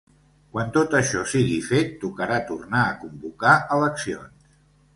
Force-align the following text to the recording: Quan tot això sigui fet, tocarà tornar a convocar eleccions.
Quan 0.53 0.71
tot 0.77 0.95
això 0.99 1.21
sigui 1.33 1.59
fet, 1.67 1.93
tocarà 2.05 2.41
tornar 2.49 2.81
a 2.89 2.99
convocar 3.05 3.55
eleccions. 3.79 4.53